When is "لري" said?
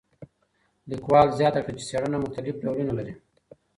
2.97-3.13